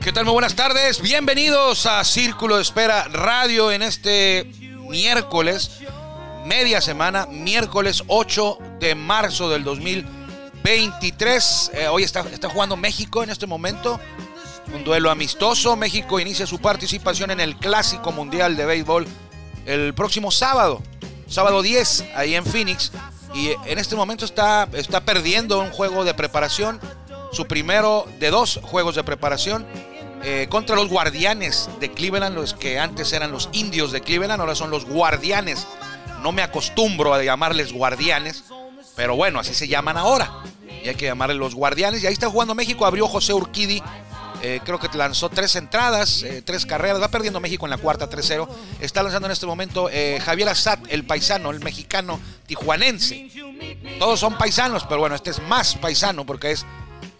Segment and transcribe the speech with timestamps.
[0.00, 0.24] ¿Qué tal?
[0.24, 1.00] Muy buenas tardes.
[1.00, 4.50] Bienvenidos a Círculo de Espera Radio en este
[4.88, 5.78] miércoles,
[6.44, 11.70] media semana, miércoles 8 de marzo del 2023.
[11.72, 14.00] Eh, hoy está, está jugando México en este momento.
[14.74, 15.76] Un duelo amistoso.
[15.76, 19.06] México inicia su participación en el Clásico Mundial de Béisbol
[19.66, 20.82] el próximo sábado,
[21.28, 22.90] sábado 10, ahí en Phoenix.
[23.34, 26.80] Y en este momento está, está perdiendo un juego de preparación,
[27.32, 29.66] su primero de dos juegos de preparación
[30.22, 34.54] eh, contra los guardianes de Cleveland, los que antes eran los indios de Cleveland, ahora
[34.54, 35.66] son los guardianes.
[36.22, 38.44] No me acostumbro a llamarles guardianes,
[38.96, 40.42] pero bueno, así se llaman ahora.
[40.82, 42.02] Y hay que llamarles los guardianes.
[42.02, 43.82] Y ahí está jugando México, abrió José Urquidi.
[44.42, 47.00] Eh, creo que lanzó tres entradas, eh, tres carreras.
[47.00, 48.48] Va perdiendo México en la cuarta 3-0.
[48.80, 53.30] Está lanzando en este momento eh, Javier Azat, el paisano, el mexicano tijuanense.
[53.98, 56.64] Todos son paisanos, pero bueno, este es más paisano porque es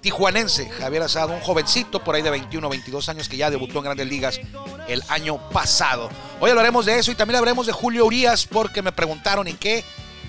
[0.01, 0.71] tijuanense.
[0.71, 4.07] Javier Asado, un jovencito por ahí de 21, 22 años que ya debutó en Grandes
[4.07, 4.41] Ligas
[4.87, 6.09] el año pasado.
[6.39, 9.85] Hoy hablaremos de eso y también hablaremos de Julio Urias porque me preguntaron en qué,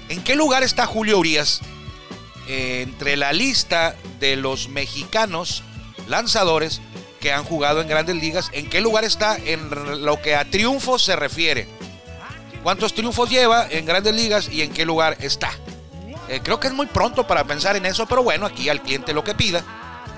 [0.10, 1.62] en qué lugar está Julio Urias
[2.48, 5.64] entre la lista de los mexicanos
[6.10, 6.82] lanzadores
[7.20, 8.50] que han jugado en Grandes Ligas.
[8.54, 11.68] ¿En qué lugar está en lo que a triunfos se refiere?
[12.64, 15.52] ¿Cuántos triunfos lleva en Grandes Ligas y en qué lugar está?
[16.28, 19.14] Eh, creo que es muy pronto para pensar en eso, pero bueno, aquí al cliente
[19.14, 19.64] lo que pida.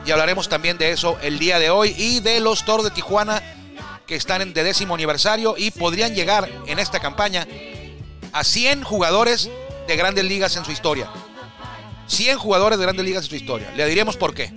[0.05, 3.41] Y hablaremos también de eso el día de hoy y de los Toros de Tijuana
[4.07, 7.47] que están en de décimo aniversario y podrían llegar en esta campaña
[8.33, 9.49] a 100 jugadores
[9.87, 11.09] de grandes ligas en su historia.
[12.07, 13.71] 100 jugadores de grandes ligas en su historia.
[13.75, 14.51] Le diremos por qué.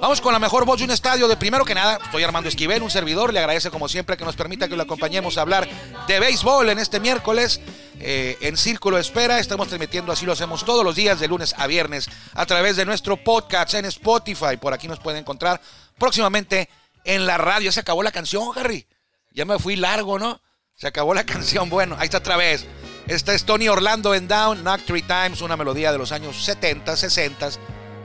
[0.00, 1.28] Vamos con la mejor voz de un estadio.
[1.28, 3.34] De primero que nada, estoy Armando Esquivel, un servidor.
[3.34, 5.68] Le agradece como siempre que nos permita que lo acompañemos a hablar
[6.08, 7.60] de béisbol en este miércoles
[7.98, 9.38] eh, en Círculo Espera.
[9.38, 12.86] Estamos transmitiendo, así lo hacemos todos los días, de lunes a viernes, a través de
[12.86, 14.56] nuestro podcast en Spotify.
[14.58, 15.60] Por aquí nos pueden encontrar
[15.98, 16.70] próximamente
[17.04, 17.70] en la radio.
[17.70, 18.86] Se acabó la canción, Harry.
[19.32, 20.40] Ya me fui largo, ¿no?
[20.76, 21.68] Se acabó la canción.
[21.68, 22.66] Bueno, ahí está otra vez.
[23.06, 26.96] Esta es Tony Orlando en Down, Knock Three Times, una melodía de los años 70,
[26.96, 27.50] 60,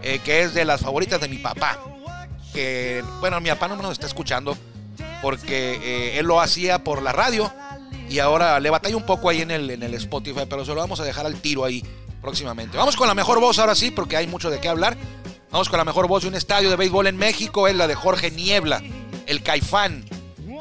[0.06, 1.80] eh, que es de las favoritas de mi papá.
[2.54, 4.56] Que, bueno, mi papá no nos está escuchando
[5.22, 7.52] porque eh, él lo hacía por la radio
[8.08, 10.80] y ahora le batalla un poco ahí en el, en el Spotify, pero se lo
[10.80, 11.84] vamos a dejar al tiro ahí
[12.22, 12.78] próximamente.
[12.78, 14.96] Vamos con la mejor voz ahora sí, porque hay mucho de qué hablar.
[15.52, 17.96] Vamos con la mejor voz de un estadio de béisbol en México, es la de
[17.96, 18.84] Jorge Niebla,
[19.26, 20.06] el Caifán.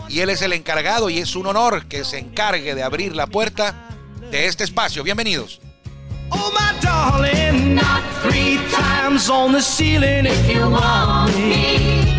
[0.09, 3.27] Y él es el encargado y es un honor que se encargue de abrir la
[3.27, 3.89] puerta
[4.31, 5.03] de este espacio.
[5.03, 5.61] Bienvenidos.
[6.33, 12.15] Oh my darling, Not three times on the ceiling if you want me.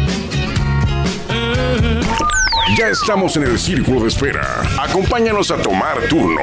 [2.78, 4.62] Ya estamos en el círculo de espera.
[4.82, 6.42] Acompáñanos a tomar turno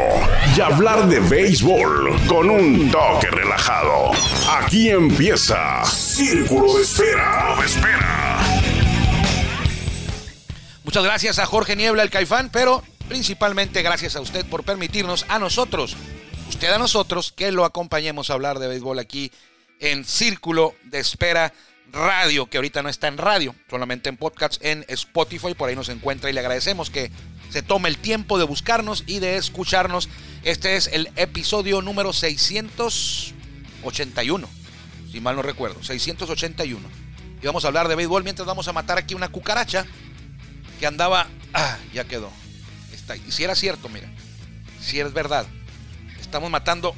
[0.57, 4.13] y hablar de béisbol con un toque relajado.
[4.49, 7.55] Aquí empieza Círculo de Espera.
[7.59, 8.39] De espera.
[10.85, 15.39] Muchas gracias a Jorge Niebla, el Caifán, pero principalmente gracias a usted por permitirnos a
[15.39, 15.97] nosotros,
[16.63, 19.33] usted a nosotros, que lo acompañemos a hablar de béisbol aquí
[19.81, 21.53] en Círculo de Espera
[21.91, 25.89] Radio, que ahorita no está en radio, solamente en podcast en Spotify, por ahí nos
[25.89, 27.11] encuentra y le agradecemos que
[27.51, 30.09] se tome el tiempo de buscarnos y de escucharnos.
[30.45, 34.49] Este es el episodio número 681,
[35.11, 36.89] si mal no recuerdo, 681.
[37.43, 39.85] Y vamos a hablar de béisbol mientras vamos a matar aquí una cucaracha
[40.79, 41.27] que andaba.
[41.55, 42.31] Ah, ya quedó.
[42.93, 44.09] Está, y si era cierto, mira.
[44.81, 45.45] Si es verdad.
[46.33, 46.95] Estamos matando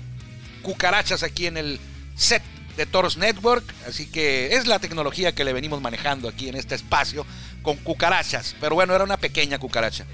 [0.62, 1.80] cucarachas aquí en el
[2.14, 2.40] set
[2.76, 3.64] de Toros Network.
[3.84, 7.26] Así que es la tecnología que le venimos manejando aquí en este espacio
[7.62, 8.54] con cucarachas.
[8.60, 10.06] Pero bueno, era una pequeña cucaracha.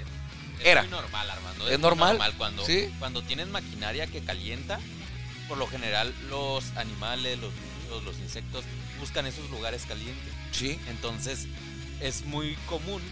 [0.63, 0.81] Era.
[0.81, 1.65] Es muy normal, Armando.
[1.65, 2.33] ¿Es muy normal?
[2.35, 2.91] cuando, ¿Sí?
[2.97, 4.79] cuando tienes maquinaria que calienta,
[5.47, 8.65] por lo general los animales, los bichos, los insectos
[8.99, 10.33] buscan esos lugares calientes.
[10.51, 10.79] Sí.
[10.89, 11.45] Entonces
[11.99, 13.03] es muy común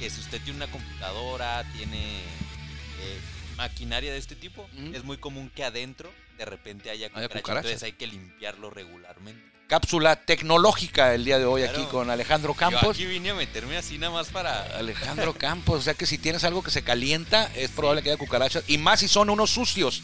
[0.00, 2.20] que si usted tiene una computadora, tiene
[3.02, 3.20] eh,
[3.58, 7.40] maquinaria de este tipo, es muy común que adentro de repente haya cucarachas.
[7.42, 7.64] cucarachas.
[7.72, 9.42] Entonces hay que limpiarlo regularmente.
[9.66, 12.96] cápsula tecnológica el día de hoy aquí con Alejandro Yo Campos.
[12.96, 14.62] aquí vine a meterme así nada más para...
[14.78, 18.16] Alejandro Campos, o sea que si tienes algo que se calienta, es probable que haya
[18.16, 18.62] cucarachas.
[18.68, 20.02] Y más si son unos sucios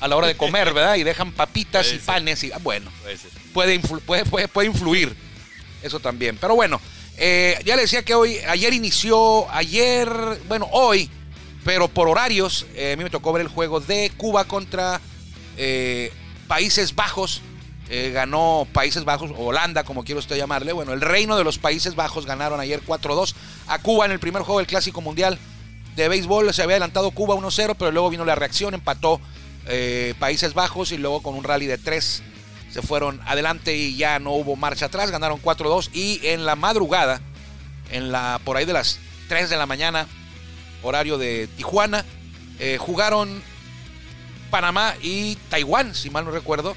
[0.00, 0.96] a la hora de comer, ¿verdad?
[0.96, 2.00] Y dejan papitas y ser.
[2.00, 2.42] panes.
[2.44, 3.30] Y, ah, bueno, Puede ser.
[3.54, 5.14] puede, influ- puede, puede, puede influir.
[5.82, 6.36] Eso también.
[6.36, 6.78] Pero bueno,
[7.16, 10.10] eh, ya le decía que hoy, ayer inició, ayer,
[10.48, 11.08] bueno, hoy,
[11.64, 15.00] pero por horarios, eh, a mí me tocó ver el juego de Cuba contra
[15.56, 16.12] eh,
[16.48, 17.42] Países Bajos.
[17.88, 20.72] Eh, ganó Países Bajos, Holanda, como quiero usted llamarle.
[20.72, 23.34] Bueno, el reino de los Países Bajos ganaron ayer 4-2
[23.66, 25.38] a Cuba en el primer juego del Clásico Mundial
[25.96, 26.54] de béisbol.
[26.54, 29.20] Se había adelantado Cuba 1-0, pero luego vino la reacción, empató
[30.18, 32.22] Países Bajos y luego con un rally de 3
[32.70, 35.10] se fueron adelante y ya no hubo marcha atrás.
[35.10, 37.20] Ganaron 4-2 y en la madrugada,
[37.90, 38.98] en la por ahí de las
[39.28, 40.06] 3 de la mañana,
[40.82, 42.04] horario de Tijuana,
[42.58, 43.42] eh, jugaron
[44.50, 46.76] Panamá y Taiwán, si mal no recuerdo.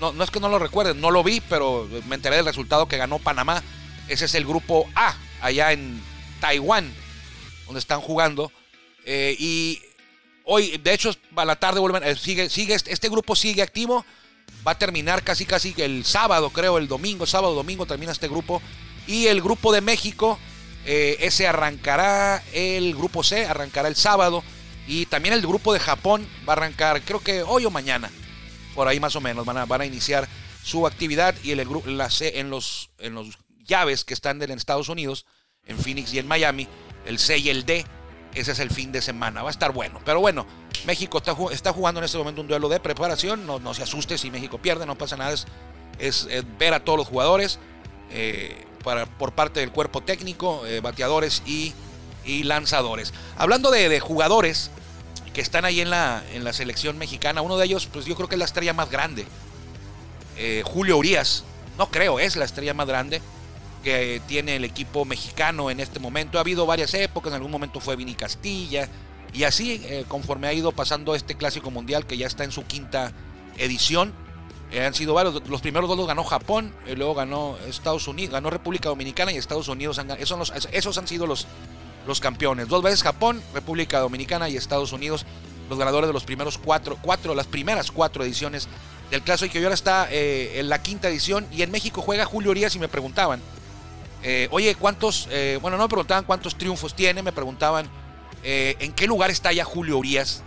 [0.00, 2.88] No, no es que no lo recuerden, no lo vi, pero me enteré del resultado
[2.88, 3.62] que ganó Panamá.
[4.08, 6.02] Ese es el grupo A, allá en
[6.40, 6.92] Taiwán,
[7.66, 8.50] donde están jugando.
[9.04, 9.80] Eh, y
[10.44, 14.04] hoy, de hecho, a la tarde vuelven, eh, sigue, sigue, este, este grupo sigue activo.
[14.66, 18.60] Va a terminar casi casi el sábado, creo, el domingo, sábado, domingo termina este grupo.
[19.06, 20.38] Y el grupo de México,
[20.86, 24.42] eh, ese arrancará, el grupo C arrancará el sábado.
[24.86, 28.10] Y también el grupo de Japón va a arrancar, creo que hoy o mañana.
[28.74, 30.28] Por ahí más o menos van a, van a iniciar
[30.62, 31.34] su actividad.
[31.42, 35.26] Y el, el la C en los, en los llaves que están en Estados Unidos,
[35.66, 36.68] en Phoenix y en Miami,
[37.06, 37.84] el C y el D,
[38.34, 39.42] ese es el fin de semana.
[39.42, 40.00] Va a estar bueno.
[40.04, 40.46] Pero bueno,
[40.86, 43.46] México está, está jugando en este momento un duelo de preparación.
[43.46, 45.32] No, no se asuste si México pierde, no pasa nada.
[45.32, 45.46] Es,
[45.98, 47.58] es, ver a todos los jugadores
[48.10, 51.74] eh, para, por parte del cuerpo técnico, eh, bateadores y,
[52.44, 53.12] lanzadores.
[53.36, 54.70] Hablando de, de jugadores
[55.32, 58.28] que están ahí en la, en la selección mexicana, uno de ellos, pues yo creo
[58.28, 59.26] que es la estrella más grande.
[60.36, 61.44] Eh, Julio Urias,
[61.78, 63.20] no creo, es la estrella más grande
[63.82, 66.38] que tiene el equipo mexicano en este momento.
[66.38, 68.88] Ha habido varias épocas, en algún momento fue Vini Castilla,
[69.32, 72.64] y así eh, conforme ha ido pasando este clásico mundial que ya está en su
[72.64, 73.12] quinta
[73.56, 74.12] edición.
[74.72, 78.32] Eh, han sido varios, los primeros dos los ganó Japón, y luego ganó Estados Unidos,
[78.32, 79.98] ganó República Dominicana y Estados Unidos.
[79.98, 81.46] han esos, esos han sido los,
[82.06, 82.68] los campeones.
[82.68, 85.26] Dos veces Japón, República Dominicana y Estados Unidos,
[85.68, 88.68] los ganadores de los primeros cuatro, cuatro las primeras cuatro ediciones
[89.10, 89.58] del clásico.
[89.58, 91.46] Y ahora está eh, en la quinta edición.
[91.52, 93.40] Y en México juega Julio Urias y me preguntaban,
[94.22, 95.28] eh, oye, ¿cuántos?
[95.30, 97.88] eh, bueno, no me preguntaban cuántos triunfos tiene, me preguntaban
[98.44, 100.42] eh, en qué lugar está ya Julio Urias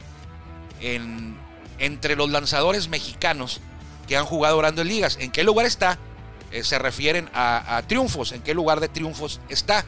[0.81, 1.37] en,
[1.77, 3.61] entre los lanzadores mexicanos
[4.07, 5.17] que han jugado grandes ligas.
[5.19, 5.97] ¿En qué lugar está?
[6.51, 9.83] Eh, se refieren a, triunfos, en qué lugar de triunfos está.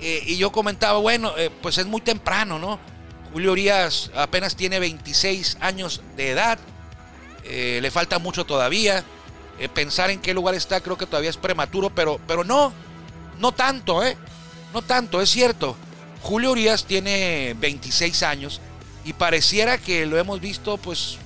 [0.00, 2.78] Eh, y yo comentaba, bueno, eh, pues es muy temprano, ¿no?
[3.32, 6.58] Julio Urias apenas tiene 26 años de edad,
[7.44, 9.04] le falta mucho todavía.
[9.74, 12.72] Pensar en qué lugar está creo que todavía es prematuro, pero, pero no,
[13.38, 14.16] no tanto, ¿eh?
[14.72, 15.76] No tanto, es cierto.
[16.22, 18.60] Julio Urias tiene 26 años
[19.04, 21.18] y pareciera que lo hemos visto pues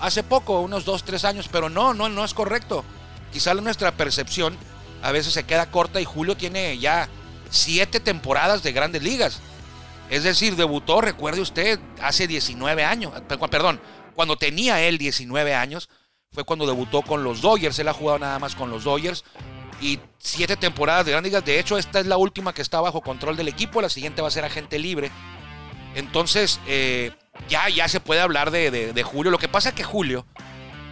[0.00, 2.84] hace poco, unos 2, 3 años, pero no, no, no es correcto.
[3.32, 4.56] Quizá nuestra percepción
[5.02, 7.08] a veces se queda corta y Julio tiene ya
[7.50, 9.40] 7 temporadas de grandes ligas.
[10.10, 13.80] Es decir, debutó, recuerde usted, hace 19 años, per- perdón,
[14.14, 15.88] cuando tenía él 19 años,
[16.32, 19.24] fue cuando debutó con los Dodgers, él ha jugado nada más con los Dodgers
[19.80, 21.44] y siete temporadas de grandes ligas.
[21.44, 24.28] De hecho, esta es la última que está bajo control del equipo, la siguiente va
[24.28, 25.10] a ser agente libre.
[25.94, 27.12] Entonces, eh,
[27.48, 29.30] ya, ya se puede hablar de, de- Julio.
[29.30, 30.26] Lo que pasa es que Julio,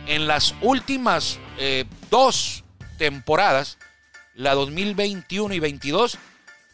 [0.06, 2.64] en las últimas eh, dos
[2.98, 3.78] temporadas,
[4.34, 6.18] la 2021 y 22,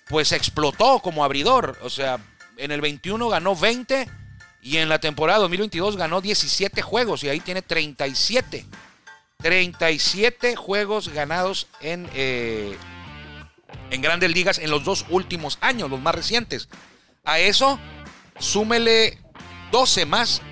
[0.08, 1.78] pues explotó como abridor.
[1.82, 2.18] O sea,
[2.56, 4.08] en el 21 ganó 20
[4.62, 8.66] y en la temporada 2022 ganó 17 juegos y ahí tiene 37.
[9.38, 12.76] 37 juegos ganados en, eh,
[13.90, 16.68] en grandes ligas en los dos últimos años, los más recientes.
[17.24, 17.78] A eso,
[18.38, 19.18] súmele
[19.70, 20.42] 12 más,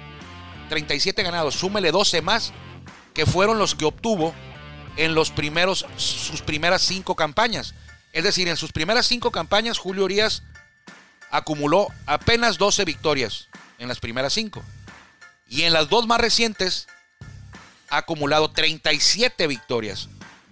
[0.68, 2.52] 37 ganados, súmele 12 más,
[3.14, 4.34] que fueron los que obtuvo
[4.96, 7.75] en los primeros, sus primeras cinco campañas.
[8.12, 10.42] Es decir, en sus primeras cinco campañas, Julio Urias
[11.30, 13.48] acumuló apenas 12 victorias
[13.78, 14.62] en las primeras cinco.
[15.46, 16.88] Y en las dos más recientes,
[17.90, 20.08] ha acumulado 37 victorias.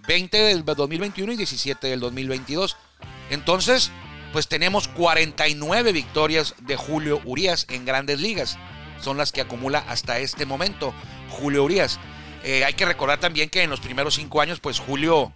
[0.07, 2.77] 20 del 2021 y 17 del 2022.
[3.29, 3.91] Entonces,
[4.37, 8.59] pues tenemos 49 victorias de Julio Urias en grandes ligas.
[9.01, 10.93] Son las que acumula hasta este momento
[11.31, 11.99] Julio Urias.
[12.43, 15.33] Eh, hay que recordar también que en los primeros cinco años, pues Julio,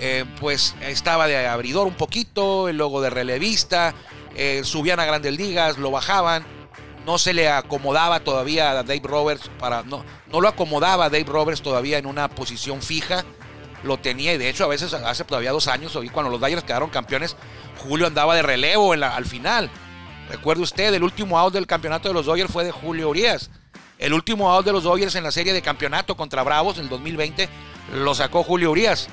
[0.00, 3.94] eh, pues estaba de abridor un poquito, luego de relevista,
[4.34, 6.44] eh, subían a grandes ligas, lo bajaban,
[7.06, 11.62] no se le acomodaba todavía a Dave Roberts para no, no lo acomodaba Dave Roberts
[11.62, 13.24] todavía en una posición fija
[13.84, 16.64] lo tenía y de hecho a veces hace todavía dos años, hoy cuando los Dodgers
[16.64, 17.36] quedaron campeones,
[17.78, 19.70] Julio andaba de relevo en la- al final.
[20.30, 23.50] Recuerde usted, el último out del campeonato de los Dodgers fue de Julio Urias.
[23.98, 26.88] El último out de los Dodgers en la serie de campeonato contra Bravos en el
[26.88, 27.48] 2020
[27.94, 29.08] lo sacó Julio Urias.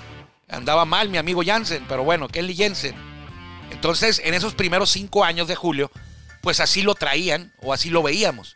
[0.48, 2.96] Andaba mal mi amigo Jansen, pero bueno, Kelly Jensen.
[3.72, 5.92] Entonces, en esos primeros cinco años de Julio,
[6.42, 8.56] pues así lo traían o así lo veíamos.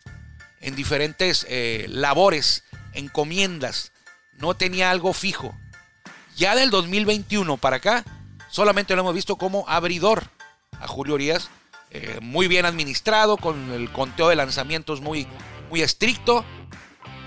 [0.60, 3.92] En diferentes eh, labores, encomiendas.
[4.40, 5.56] No tenía algo fijo.
[6.36, 8.04] Ya del 2021 para acá,
[8.50, 10.30] solamente lo hemos visto como abridor
[10.80, 11.50] a Julio Urias.
[11.96, 15.28] eh, muy bien administrado, con el conteo de lanzamientos muy,
[15.70, 16.44] muy estricto.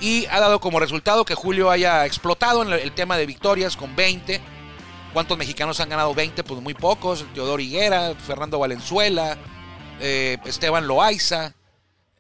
[0.01, 3.95] Y ha dado como resultado que Julio haya explotado en el tema de victorias con
[3.95, 4.41] 20.
[5.13, 6.43] ¿Cuántos mexicanos han ganado 20?
[6.43, 7.25] Pues muy pocos.
[7.33, 9.39] Teodoro Higuera, Fernando Valenzuela,
[10.01, 11.55] eh, Esteban Loaiza.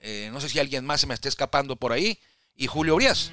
[0.00, 2.19] eh, no sé si alguien más se me esté escapando por ahí.
[2.55, 3.33] Y Julio Urias.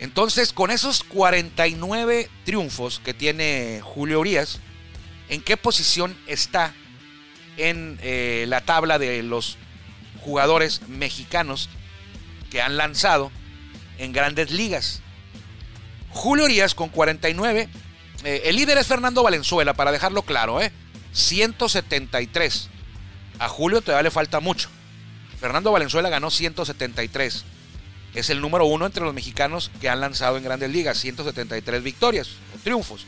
[0.00, 4.58] Entonces, con esos 49 triunfos que tiene Julio Urias,
[5.28, 6.72] ¿en qué posición está
[7.58, 9.58] en eh, la tabla de los
[10.22, 11.68] jugadores mexicanos
[12.50, 13.30] que han lanzado
[13.98, 15.02] en grandes ligas?
[16.08, 17.68] Julio Urias con 49.
[18.24, 20.72] eh, el líder es Fernando Valenzuela, para dejarlo claro, ¿eh?
[21.12, 22.70] 173.
[23.38, 24.70] A Julio todavía le falta mucho.
[25.38, 27.44] Fernando Valenzuela ganó 173.
[28.14, 30.98] Es el número uno entre los mexicanos que han lanzado en grandes ligas.
[30.98, 33.06] 173 victorias o triunfos.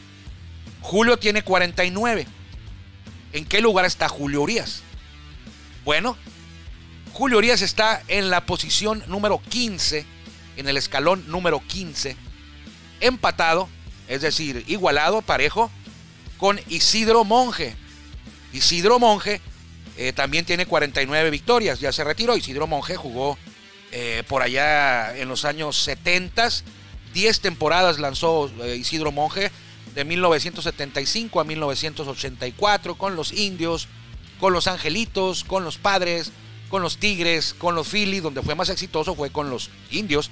[0.80, 2.26] Julio tiene 49.
[3.32, 4.82] ¿En qué lugar está Julio Urias?
[5.84, 6.16] Bueno,
[7.12, 10.04] Julio Urias está en la posición número 15,
[10.56, 12.16] en el escalón número 15,
[13.00, 13.68] empatado,
[14.08, 15.70] es decir, igualado, parejo,
[16.38, 17.74] con Isidro Monje.
[18.52, 19.40] Isidro Monje
[19.96, 22.36] eh, también tiene 49 victorias, ya se retiró.
[22.36, 23.38] Isidro Monje jugó
[23.92, 26.48] eh, por allá en los años 70,
[27.12, 29.50] 10 temporadas lanzó eh, Isidro Monje,
[29.94, 33.88] de 1975 a 1984, con los indios,
[34.40, 36.32] con los angelitos, con los padres,
[36.70, 40.30] con los tigres, con los Phillies, donde fue más exitoso fue con los indios.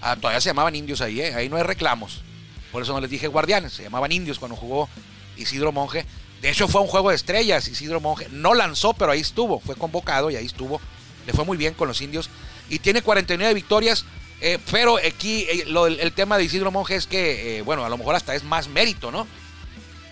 [0.00, 1.34] Ah, todavía se llamaban indios ahí, ¿eh?
[1.34, 2.22] ahí no hay reclamos.
[2.70, 4.88] Por eso no les dije guardianes, se llamaban indios cuando jugó
[5.36, 6.06] Isidro Monje.
[6.40, 8.28] De hecho fue un juego de estrellas, Isidro Monje.
[8.30, 10.80] No lanzó, pero ahí estuvo, fue convocado y ahí estuvo.
[11.26, 12.30] Le fue muy bien con los indios.
[12.68, 14.04] Y tiene 49 victorias,
[14.40, 17.98] eh, pero aquí eh, el, tema de Isidro Monje es que, eh, bueno, a lo
[17.98, 19.26] mejor hasta es más mérito, ¿no?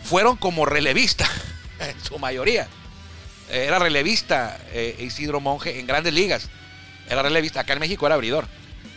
[0.04, 1.28] Fueron como relevista,
[1.80, 2.68] en su mayoría.
[3.50, 4.60] Era relevista
[5.00, 6.48] Isidro Monje en grandes ligas.
[7.08, 8.46] Era relevista, acá en México era abridor.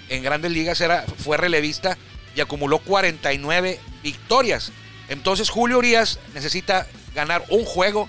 [0.10, 1.98] En grandes ligas era, fue relevista
[2.36, 4.72] y acumuló 49 victorias.
[5.10, 8.08] Entonces Julio Urias necesita ganar un juego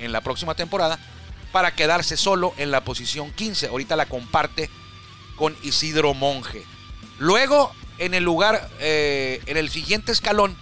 [0.00, 0.98] en la próxima temporada
[1.52, 3.68] para quedarse solo en la posición 15.
[3.68, 4.70] Ahorita la comparte
[5.36, 6.64] con Isidro Monje.
[7.18, 10.56] Luego, en el lugar, eh, en el siguiente escalón,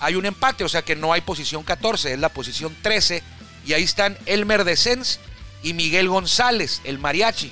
[0.00, 3.22] hay un empate, o sea que no hay posición 14, es la posición 13.
[3.64, 5.20] Y ahí están Elmer Descens
[5.62, 7.50] y Miguel González, el mariachi.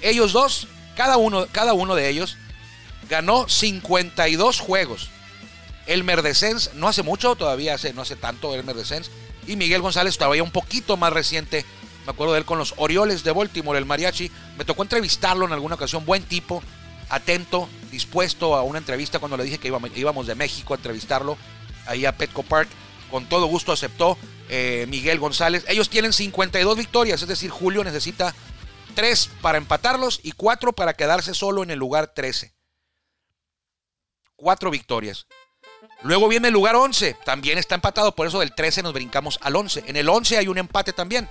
[0.00, 2.36] Ellos dos, cada uno, cada uno de ellos,
[3.08, 5.10] ganó 52 juegos.
[5.86, 9.10] Elmer Descens, no hace mucho, todavía hace, no hace tanto Elmer Descens.
[9.46, 11.64] Y Miguel González todavía un poquito más reciente.
[12.08, 14.32] Me acuerdo de él con los Orioles de Baltimore, el mariachi.
[14.56, 16.06] Me tocó entrevistarlo en alguna ocasión.
[16.06, 16.62] Buen tipo,
[17.10, 21.36] atento, dispuesto a una entrevista cuando le dije que íbamos, de México a entrevistarlo
[21.84, 22.70] ahí a Petco Park.
[23.10, 24.16] Con todo gusto aceptó
[24.48, 25.66] eh, Miguel González.
[25.68, 28.34] Ellos tienen 52 victorias, es decir, Julio necesita
[28.94, 32.54] 3 para empatarlos y 4 para quedarse solo en el lugar 13.
[34.36, 35.26] 4 victorias.
[36.02, 39.56] Luego viene el lugar 11, también está empatado, por eso del 13 nos brincamos al
[39.56, 39.84] 11.
[39.86, 41.28] En el 11 hay un empate también.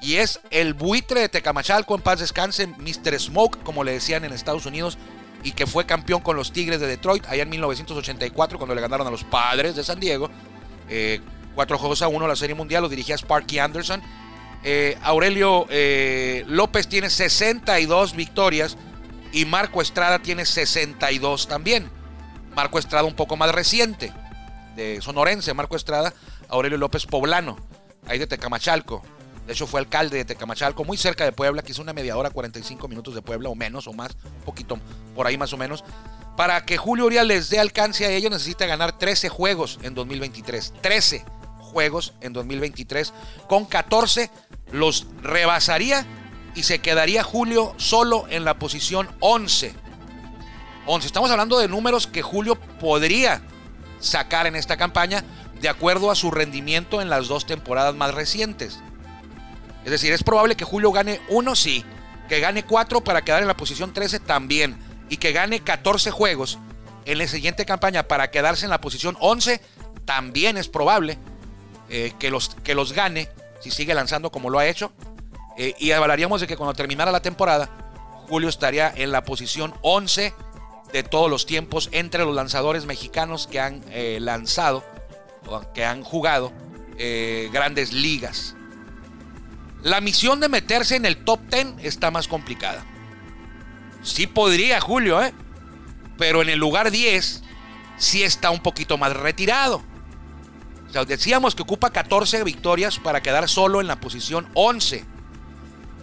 [0.00, 3.18] Y es el buitre de Tecamachalco, en paz descanse, Mr.
[3.18, 4.98] Smoke, como le decían en Estados Unidos,
[5.42, 9.06] y que fue campeón con los Tigres de Detroit allá en 1984, cuando le ganaron
[9.06, 10.30] a los Padres de San Diego.
[10.88, 11.20] Eh,
[11.54, 14.02] cuatro juegos a uno la Serie Mundial, lo dirigía Sparky Anderson.
[14.62, 18.76] Eh, Aurelio eh, López tiene 62 victorias
[19.32, 21.88] y Marco Estrada tiene 62 también.
[22.54, 24.12] Marco Estrada un poco más reciente,
[24.74, 26.12] de sonorense, Marco Estrada,
[26.48, 27.58] Aurelio López Poblano,
[28.08, 29.02] ahí de Tecamachalco.
[29.46, 32.88] De hecho fue alcalde de Tecamachalco, muy cerca de Puebla, que una media hora, 45
[32.88, 34.78] minutos de Puebla, o menos, o más, un poquito
[35.14, 35.84] por ahí más o menos.
[36.36, 40.74] Para que Julio Urias les dé alcance a ellos necesita ganar 13 juegos en 2023.
[40.80, 41.24] 13
[41.60, 43.12] juegos en 2023.
[43.48, 44.30] Con 14
[44.72, 46.04] los rebasaría
[46.54, 49.74] y se quedaría Julio solo en la posición 11.
[50.86, 51.06] 11.
[51.06, 53.42] Estamos hablando de números que Julio podría
[54.00, 55.24] sacar en esta campaña
[55.60, 58.80] de acuerdo a su rendimiento en las dos temporadas más recientes.
[59.86, 61.84] Es decir, es probable que Julio gane uno, sí.
[62.28, 64.76] Que gane 4 para quedar en la posición 13 también.
[65.08, 66.58] Y que gane 14 juegos
[67.04, 69.60] en la siguiente campaña para quedarse en la posición 11,
[70.04, 71.18] también es probable
[71.88, 73.28] eh, que, los, que los gane
[73.60, 74.92] si sigue lanzando como lo ha hecho.
[75.56, 77.70] Eh, y hablaríamos de que cuando terminara la temporada,
[78.28, 80.34] Julio estaría en la posición 11
[80.92, 84.84] de todos los tiempos entre los lanzadores mexicanos que han eh, lanzado
[85.46, 86.52] o que han jugado
[87.52, 88.55] grandes ligas.
[89.86, 92.84] La misión de meterse en el top 10 está más complicada.
[94.02, 95.32] Sí podría Julio, ¿eh?
[96.18, 97.44] Pero en el lugar 10
[97.96, 99.84] sí está un poquito más retirado.
[100.88, 105.04] O sea, decíamos que ocupa 14 victorias para quedar solo en la posición 11.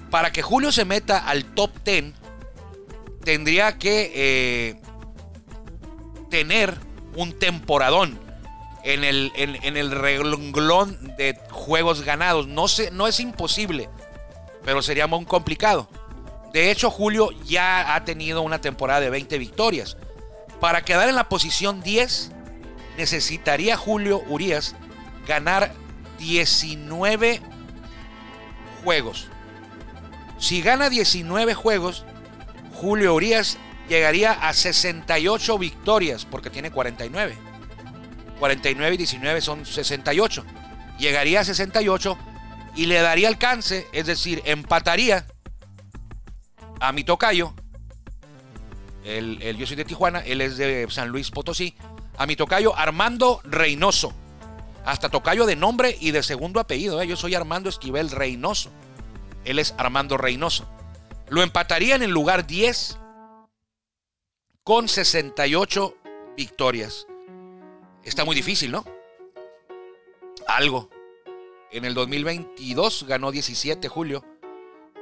[0.09, 2.13] Para que Julio se meta al top 10,
[3.25, 4.81] tendría que eh,
[6.29, 6.79] tener
[7.17, 8.17] un temporadón
[8.83, 12.47] en el, en, el renglón de juegos ganados.
[12.47, 13.89] No, no es imposible,
[14.63, 15.87] pero sería muy complicado.
[16.53, 19.97] De hecho, Julio ya ha tenido una temporada de 20 victorias.
[20.59, 22.31] Para quedar en la posición 10,
[22.97, 24.75] necesitaría Julio Urias
[25.27, 25.73] ganar
[26.19, 27.41] 19
[28.83, 29.29] juegos.
[30.37, 32.05] Si gana 19 juegos,
[32.73, 33.57] Julio Urias
[33.89, 37.52] llegaría a 68 victorias, porque tiene 49.
[38.43, 40.43] 49 y 19 son 68.
[41.00, 42.17] Llegaría a 68
[42.75, 45.25] y le daría alcance, es decir, empataría
[46.81, 47.53] a mi tocayo.
[49.05, 51.73] El, yo soy de Tijuana, él es de San Luis Potosí.
[52.17, 54.13] A mi tocayo Armando Reynoso.
[54.83, 57.01] Hasta tocayo de nombre y de segundo apellido.
[57.01, 57.07] ¿eh?
[57.07, 58.71] Yo soy Armando Esquivel Reynoso.
[59.45, 60.67] Él es Armando Reynoso.
[61.29, 63.00] Lo empataría en el lugar 10
[64.65, 65.95] con 68
[66.35, 67.07] victorias.
[68.03, 68.86] Está muy difícil, ¿no?
[70.48, 70.89] Algo.
[71.72, 74.24] En el 2022 ganó 17 Julio.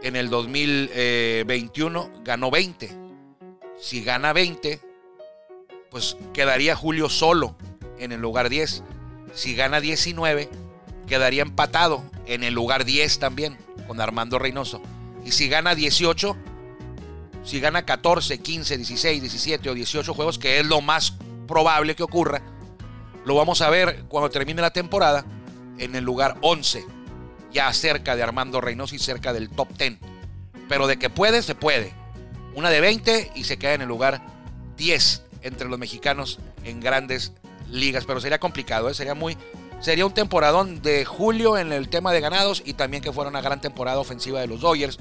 [0.01, 2.89] En el 2021 ganó 20.
[3.79, 4.79] Si gana 20,
[5.89, 7.55] pues quedaría Julio solo
[7.99, 8.83] en el lugar 10.
[9.33, 10.49] Si gana 19,
[11.07, 14.81] quedaría empatado en el lugar 10 también con Armando Reynoso.
[15.25, 16.37] Y si gana 18,
[17.43, 21.15] si gana 14, 15, 16, 17 o 18 juegos, que es lo más
[21.47, 22.41] probable que ocurra,
[23.25, 25.25] lo vamos a ver cuando termine la temporada
[25.77, 26.85] en el lugar 11,
[27.51, 29.97] ya cerca de Armando Reynoso y cerca del top 10.
[30.67, 31.93] Pero de que puede, se puede.
[32.55, 34.21] Una de 20 y se queda en el lugar
[34.77, 37.33] 10 entre los mexicanos en grandes
[37.69, 38.05] ligas.
[38.05, 38.93] Pero sería complicado, ¿eh?
[38.93, 39.37] sería muy.
[39.79, 43.41] Sería un temporadón de Julio en el tema de ganados y también que fuera una
[43.41, 44.99] gran temporada ofensiva de los Dodgers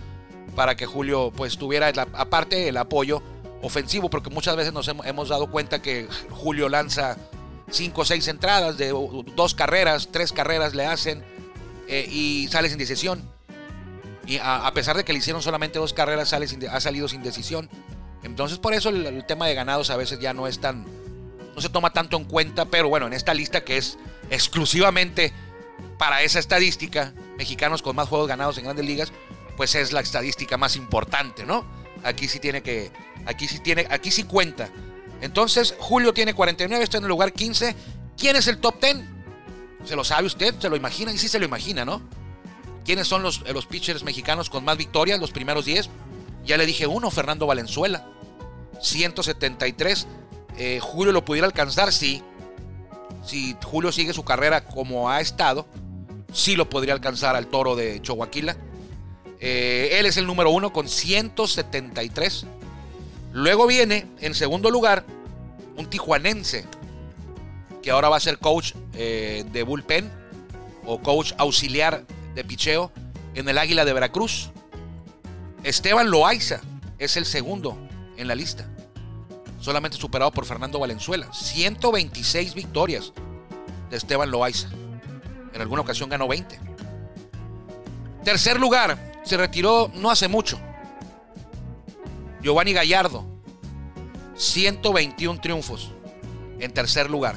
[0.56, 3.22] para que Julio pues tuviera aparte el apoyo
[3.60, 7.18] ofensivo porque muchas veces nos hemos dado cuenta que Julio lanza
[7.70, 8.90] cinco o seis entradas de
[9.36, 11.24] dos carreras, tres carreras le hacen
[11.88, 13.22] eh, y sale sin decisión.
[14.26, 17.68] Y a, pesar de que le hicieron solamente dos carreras, sale ha salido sin decisión.
[18.22, 20.84] Entonces por eso el, tema de ganados a veces ya no es tan,
[21.54, 23.98] no se toma tanto en cuenta, pero bueno, en esta lista que es
[24.30, 25.32] exclusivamente
[25.98, 29.12] para esa estadística, mexicanos con más juegos ganados en grandes ligas,
[29.56, 31.66] pues es la estadística más importante, ¿no?
[32.04, 32.90] Aquí sí tiene que,
[33.26, 34.70] aquí sí tiene, aquí sí cuenta.
[35.20, 37.74] Entonces, Julio tiene 49, está en el lugar 15.
[38.16, 38.96] ¿Quién es el top 10?
[39.84, 40.54] ¿Se lo sabe usted?
[40.58, 41.12] ¿Se lo imagina?
[41.12, 42.02] Y sí se lo imagina, ¿no?
[42.84, 45.90] ¿Quiénes son los, los pitchers mexicanos con más victorias, los primeros 10?
[46.44, 48.06] Ya le dije uno, Fernando Valenzuela.
[48.80, 50.06] 173.
[50.56, 52.22] Eh, Julio lo pudiera alcanzar, sí.
[53.24, 55.66] Si Julio sigue su carrera como ha estado,
[56.32, 58.28] sí lo podría alcanzar al toro de Chihuahua.
[59.40, 62.46] Eh, él es el número uno con 173.
[63.32, 65.04] Luego viene, en segundo lugar,
[65.76, 66.64] un tijuanense,
[67.82, 70.10] que ahora va a ser coach eh, de bullpen
[70.84, 72.92] o coach auxiliar de picheo
[73.34, 74.50] en el Águila de Veracruz.
[75.62, 76.60] Esteban Loaiza
[76.98, 77.76] es el segundo
[78.16, 78.68] en la lista,
[79.60, 81.32] solamente superado por Fernando Valenzuela.
[81.32, 83.12] 126 victorias
[83.88, 84.68] de Esteban Loaiza.
[85.52, 86.58] En alguna ocasión ganó 20.
[88.24, 90.60] Tercer lugar, se retiró no hace mucho.
[92.42, 93.24] Giovanni Gallardo,
[94.34, 95.90] 121 triunfos
[96.58, 97.36] en tercer lugar.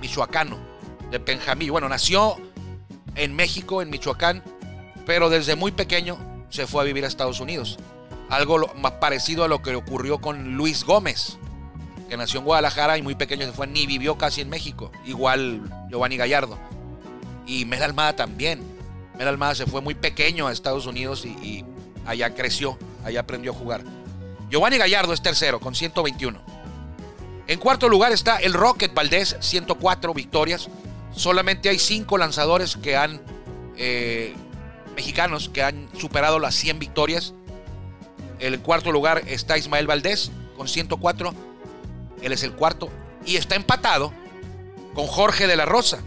[0.00, 0.58] Michoacano,
[1.10, 1.72] de Benjamín.
[1.72, 2.36] Bueno, nació
[3.16, 4.42] en México, en Michoacán,
[5.04, 6.16] pero desde muy pequeño
[6.48, 7.78] se fue a vivir a Estados Unidos.
[8.28, 11.36] Algo más parecido a lo que ocurrió con Luis Gómez,
[12.08, 14.92] que nació en Guadalajara y muy pequeño se fue, ni vivió casi en México.
[15.04, 16.56] Igual Giovanni Gallardo.
[17.46, 18.62] Y Mel Almada también.
[19.18, 21.64] Mel Almada se fue muy pequeño a Estados Unidos y
[22.06, 23.82] allá creció Ahí aprendió a jugar.
[24.50, 26.40] Giovanni Gallardo es tercero con 121.
[27.46, 30.68] En cuarto lugar está el Rocket Valdés, 104 victorias.
[31.12, 33.20] Solamente hay cinco lanzadores que han,
[33.76, 34.34] eh,
[34.94, 37.34] mexicanos, que han superado las 100 victorias.
[38.38, 41.34] En el cuarto lugar está Ismael Valdés con 104.
[42.22, 42.88] Él es el cuarto.
[43.24, 44.12] Y está empatado
[44.94, 46.00] con Jorge de la Rosa,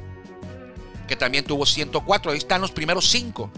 [1.08, 2.32] que también tuvo 104.
[2.32, 3.49] Ahí están los primeros cinco.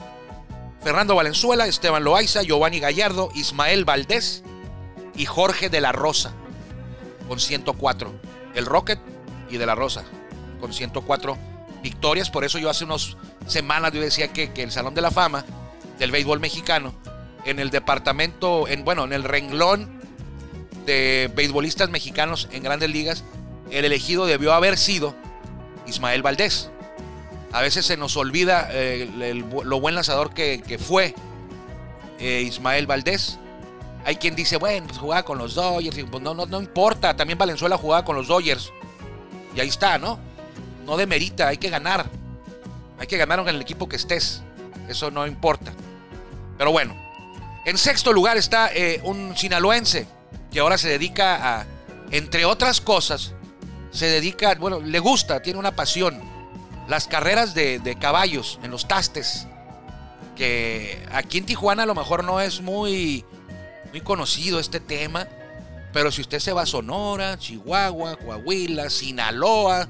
[0.85, 4.43] Fernando Valenzuela, Esteban Loaiza, Giovanni Gallardo, Ismael Valdés
[5.15, 6.31] y Jorge de la Rosa
[7.27, 8.13] con 104.
[8.53, 8.99] El Rocket
[9.49, 10.03] y de la Rosa
[10.59, 11.39] con 104
[11.81, 12.29] victorias.
[12.29, 13.17] Por eso yo hace unas
[13.47, 15.43] semanas yo decía que, que el Salón de la Fama
[15.97, 16.93] del béisbol mexicano
[17.45, 19.99] en el departamento, en, bueno, en el renglón
[20.85, 23.23] de beisbolistas mexicanos en grandes ligas,
[23.71, 25.15] el elegido debió haber sido
[25.87, 26.69] Ismael Valdés.
[27.55, 31.15] A veces se nos olvida eh, el- lo buen lanzador que, fue
[32.19, 33.39] eh, Ismael Valdés.
[34.03, 35.97] Hay quien dice, bueno, pues jugaba con los Dodgers.
[36.11, 37.15] pues, no, no, no importa.
[37.15, 38.73] También Valenzuela jugaba con los Dodgers.
[39.55, 40.19] Y ahí está, ¿no?
[40.85, 42.05] No demerita, hay que ganar.
[42.99, 44.43] Hay que ganar en el equipo que estés.
[44.89, 45.71] Eso no importa.
[46.57, 46.93] Pero bueno,
[47.65, 50.07] en sexto lugar está eh, un sinaloense
[50.51, 51.65] que ahora se dedica a,
[52.11, 53.31] entre otras cosas,
[53.91, 56.34] se dedica, bueno, le gusta, tiene una pasión.
[56.87, 59.47] Las carreras de, de caballos en los tastes.
[60.35, 63.25] Que aquí en Tijuana a lo mejor no es muy,
[63.91, 65.27] muy conocido este tema.
[65.93, 69.87] Pero si usted se va a Sonora, Chihuahua, Coahuila, Sinaloa,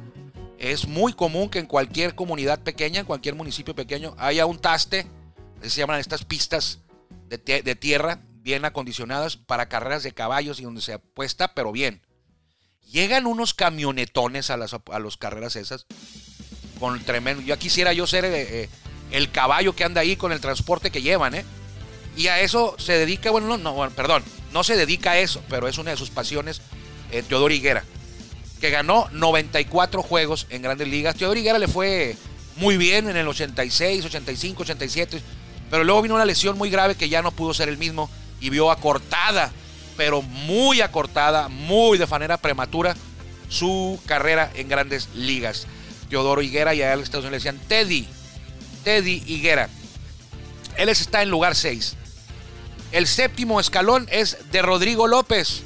[0.60, 5.08] es muy común que en cualquier comunidad pequeña, en cualquier municipio pequeño, haya un taste.
[5.62, 6.80] Se llaman estas pistas
[7.28, 12.06] de, de tierra bien acondicionadas para carreras de caballos y donde se apuesta, pero bien.
[12.92, 15.88] Llegan unos camionetones a las a los carreras esas
[16.80, 17.42] con tremendo.
[17.42, 18.70] Ya quisiera yo ser eh, eh,
[19.12, 21.46] el caballo que anda ahí con el transporte que llevan, ¿eh?
[22.18, 25.68] Y a eso se dedica, bueno, no, no, perdón, no se dedica a eso, pero
[25.68, 26.62] es una de sus pasiones,
[27.12, 27.84] eh, Teodoro Higuera,
[28.62, 31.16] que ganó 94 juegos en grandes ligas.
[31.16, 32.16] Teodoro Higuera le fue
[32.56, 35.22] muy bien en el 86, 85, 87,
[35.70, 38.10] pero luego vino una lesión muy grave que ya no pudo ser el mismo
[38.40, 39.52] y vio acortada,
[39.98, 42.96] pero muy acortada, muy de manera prematura,
[43.50, 45.68] su carrera en grandes ligas.
[46.16, 48.08] Teodoro Higuera y a él Estados Unidos le decían Teddy,
[48.86, 49.68] Teddy Higuera.
[50.78, 51.98] Él está en lugar 6.
[52.94, 55.64] El séptimo escalón es de Rodrigo López.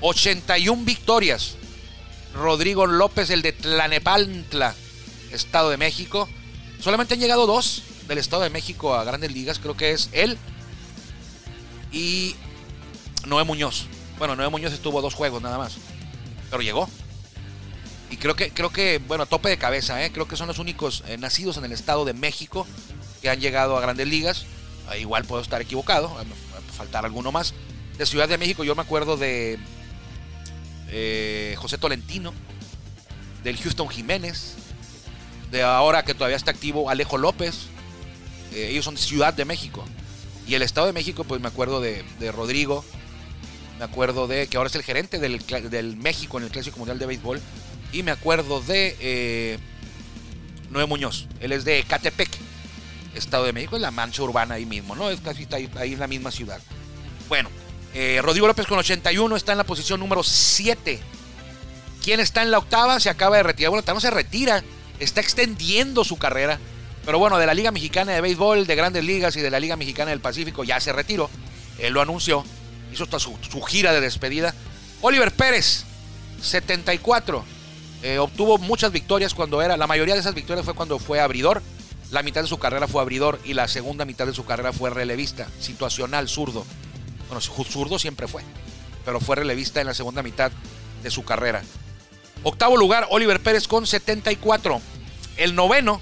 [0.00, 1.56] 81 victorias.
[2.36, 4.76] Rodrigo López, el de Tlanepantla,
[5.32, 6.28] Estado de México.
[6.80, 9.58] Solamente han llegado dos del Estado de México a grandes ligas.
[9.58, 10.38] Creo que es él
[11.90, 12.36] y
[13.26, 13.86] Noé Muñoz.
[14.18, 15.78] Bueno, Noé Muñoz estuvo dos juegos nada más.
[16.48, 16.88] Pero llegó.
[18.10, 20.10] Y creo que, creo que, bueno, tope de cabeza, ¿eh?
[20.12, 22.66] creo que son los únicos eh, nacidos en el Estado de México
[23.20, 24.46] que han llegado a grandes ligas.
[24.88, 26.16] Ah, igual puedo estar equivocado,
[26.76, 27.52] faltar alguno más.
[27.98, 29.58] De Ciudad de México yo me acuerdo de
[30.88, 32.32] eh, José Tolentino,
[33.44, 34.54] del Houston Jiménez,
[35.50, 37.66] de ahora que todavía está activo Alejo López.
[38.52, 39.84] Eh, ellos son de Ciudad de México.
[40.46, 42.82] Y el Estado de México, pues me acuerdo de, de Rodrigo,
[43.78, 46.98] me acuerdo de que ahora es el gerente del, del México en el Clásico Mundial
[46.98, 47.40] de Béisbol.
[47.92, 49.58] Y me acuerdo de eh,
[50.70, 51.26] Noé Muñoz.
[51.40, 52.28] Él es de Catepec,
[53.14, 55.10] Estado de México, es la mancha urbana ahí mismo, ¿no?
[55.10, 56.60] Es casi ahí, ahí en la misma ciudad.
[57.28, 57.48] Bueno,
[57.94, 61.00] eh, Rodrigo López con 81 está en la posición número 7.
[62.04, 63.00] ¿Quién está en la octava?
[63.00, 63.70] Se acaba de retirar.
[63.70, 64.62] Bueno, no se retira,
[64.98, 66.58] está extendiendo su carrera.
[67.04, 69.76] Pero bueno, de la Liga Mexicana de Béisbol, de Grandes Ligas y de la Liga
[69.76, 71.30] Mexicana del Pacífico ya se retiró.
[71.78, 72.44] Él lo anunció,
[72.92, 74.54] hizo hasta su, su gira de despedida.
[75.00, 75.84] Oliver Pérez,
[76.42, 77.44] 74.
[78.02, 81.62] Eh, obtuvo muchas victorias cuando era, la mayoría de esas victorias fue cuando fue abridor.
[82.10, 84.90] La mitad de su carrera fue abridor y la segunda mitad de su carrera fue
[84.90, 86.64] relevista, situacional, zurdo.
[87.28, 88.42] Bueno, zurdo siempre fue,
[89.04, 90.50] pero fue relevista en la segunda mitad
[91.02, 91.62] de su carrera.
[92.44, 94.80] Octavo lugar, Oliver Pérez con 74.
[95.36, 96.00] El noveno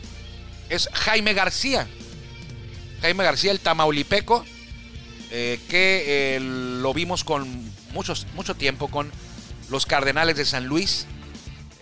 [0.69, 1.89] es Jaime García.
[3.01, 4.45] Jaime García, el tamaulipeco,
[5.31, 6.05] eh, que
[6.37, 9.11] eh, lo vimos con muchos, mucho tiempo con
[9.71, 11.07] los Cardenales de San Luis.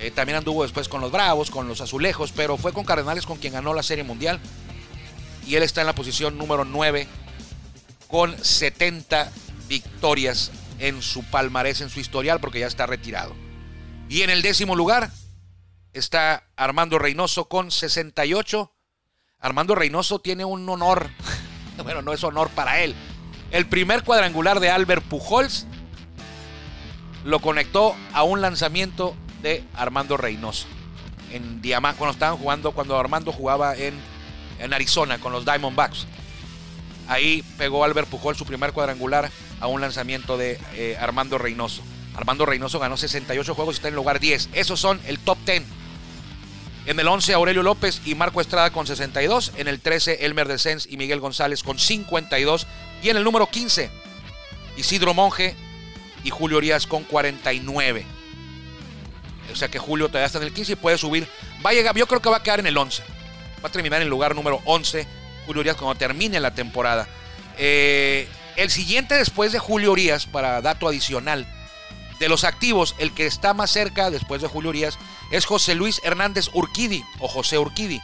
[0.05, 3.38] Eh, también anduvo después con los Bravos, con los Azulejos, pero fue con Cardenales con
[3.38, 4.38] quien ganó la Serie Mundial.
[5.47, 7.09] Y él está en la posición número 9
[8.07, 9.33] con 70
[9.67, 13.35] victorias en su palmarés, en su historial, porque ya está retirado.
[14.11, 15.11] Y en el décimo lugar
[15.95, 18.71] está Armando Reynoso con 68.
[19.40, 21.09] Armando Reynoso tiene un honor,
[21.83, 22.95] bueno, no es honor para él.
[23.51, 25.67] El primer cuadrangular de Albert Pujols
[27.25, 30.67] lo conectó a un lanzamiento de Armando Reynoso.
[31.31, 33.95] En Diamante, cuando estaban jugando, cuando Armando jugaba en,
[34.59, 36.07] en Arizona con los Diamondbacks.
[37.07, 39.31] Ahí pegó Albert Pujol su primer cuadrangular
[39.61, 41.83] a un lanzamiento de eh, Armando Reynoso.
[42.17, 44.51] Armando Reynoso ganó 68 juegos y está en lugar 10.
[44.55, 45.63] Esos son el top 10.
[46.87, 49.53] En el 11, Aurelio López y Marco Estrada con 62.
[49.57, 52.67] En el 13, Elmer Descens y Miguel González con 52.
[53.03, 53.91] Y en el número 15,
[54.77, 55.55] Isidro Monje
[56.23, 58.13] y Julio Orías con 49.
[59.53, 61.29] O sea que Julio todavía está en el 15 y puede subir.
[61.65, 63.03] Va a llegar, yo creo que va a quedar en el 11.
[63.63, 65.07] Va a terminar en el lugar número 11.
[65.47, 67.07] Julio Urias cuando termine la temporada.
[67.59, 71.47] Eh, el siguiente después de Julio Urias, para dato adicional,
[72.19, 74.99] de los activos, el que está más cerca después de Julio Urias
[75.31, 78.01] es José Luis Hernández Urquidi o José Urquidi,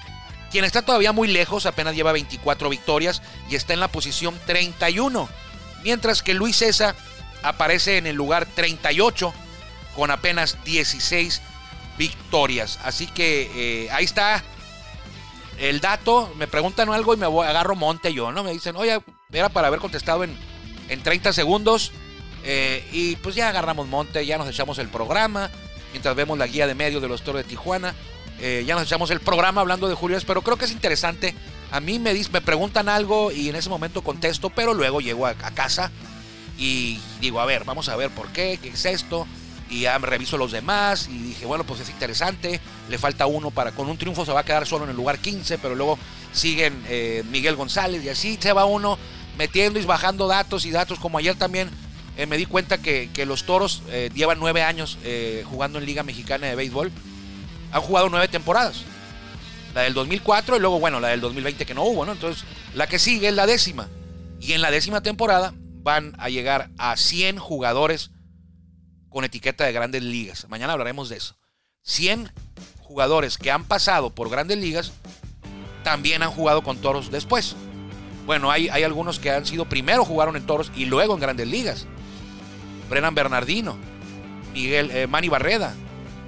[0.51, 5.29] quien está todavía muy lejos, apenas lleva 24 victorias y está en la posición 31,
[5.85, 6.97] mientras que Luis César
[7.43, 9.33] aparece en el lugar 38
[9.95, 11.43] con apenas 16
[11.99, 12.79] victorias.
[12.83, 13.51] Así que
[13.85, 14.43] eh, ahí está
[15.59, 16.33] el dato.
[16.37, 18.43] Me preguntan algo y me voy, agarro monte yo, ¿no?
[18.43, 19.01] Me dicen, oye,
[19.31, 20.37] era para haber contestado en,
[20.89, 21.93] en 30 segundos.
[22.43, 25.51] Eh, y pues ya agarramos monte, ya nos echamos el programa.
[25.93, 27.95] Mientras vemos la guía de medios de los toros de Tijuana.
[28.41, 31.35] Eh, ya nos echamos el programa hablando de Julio, pero creo que es interesante.
[31.71, 35.31] A mí me, me preguntan algo y en ese momento contesto, pero luego llego a,
[35.31, 35.91] a casa
[36.57, 39.27] y digo, a ver, vamos a ver por qué, qué es esto
[39.71, 43.73] y ya reviso los demás y dije, bueno, pues es interesante, le falta uno para,
[43.73, 45.99] con un triunfo se va a quedar solo en el lugar 15, pero luego
[46.33, 48.99] siguen eh, Miguel González y así se va uno
[49.39, 51.71] metiendo y bajando datos y datos, como ayer también
[52.17, 54.99] eh, me di cuenta que, los toros eh, llevan nueve años
[55.49, 56.91] jugando en Liga Mexicana de Béisbol,
[57.73, 58.83] han jugado nueve temporadas,
[59.73, 62.13] la del 2004 y luego, bueno, la del 2020 que no hubo, ¿no?
[62.13, 63.89] Entonces, la que sigue es la décima,
[64.41, 68.11] y en la décima temporada van a llegar a 100 jugadores
[69.11, 70.47] con etiqueta de grandes ligas.
[70.49, 71.37] Mañana hablaremos de eso.
[71.83, 72.33] 100
[72.81, 74.93] jugadores que han pasado por grandes ligas
[75.83, 77.57] también han jugado con toros después.
[78.27, 81.49] Bueno, hay, hay algunos que han sido primero jugaron en toros y luego en grandes
[81.49, 81.87] ligas.
[82.89, 83.77] Brennan Bernardino,
[84.53, 85.75] Miguel eh, Manny Barreda,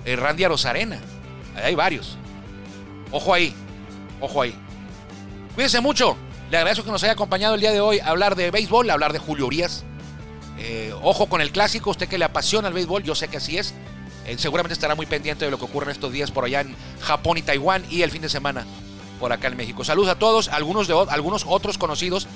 [0.05, 1.01] eh, Randy Arozarena.
[1.57, 2.17] hay varios.
[3.11, 3.55] Ojo ahí,
[4.21, 4.55] ojo ahí.
[5.55, 6.17] Cuídense mucho.
[6.51, 8.93] Le agradezco que nos haya acompañado el día de hoy a hablar de béisbol, a
[8.93, 9.85] hablar de Julio Urias.
[10.59, 13.59] Eh, ojo con el clásico, usted que le apasiona el béisbol, yo sé que así
[13.59, 13.75] es.
[14.27, 16.77] Eh, seguramente estará muy pendiente de lo que ocurre en estos días por allá en
[17.01, 18.65] Japón y Taiwán y el fin de semana
[19.19, 19.85] por acá en México.
[19.85, 22.29] Saludos a todos, algunos, algunos otros conocidos,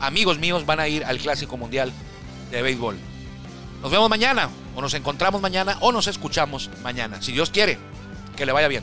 [0.00, 1.92] amigos míos, van a ir al Clásico Mundial
[2.50, 2.96] de Béisbol.
[3.82, 7.20] Nos vemos mañana, o nos encontramos mañana, o nos escuchamos mañana.
[7.20, 7.78] Si Dios quiere,
[8.36, 8.82] que le vaya bien.